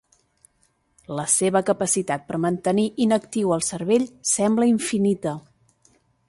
La 1.19 1.25
seva 1.33 1.61
capacitat 1.67 2.25
per 2.31 2.39
mantenir 2.45 2.87
inactiu 3.07 3.53
el 3.59 3.63
cervell 3.69 4.09
sembla 4.31 4.71
infinita. 4.75 5.37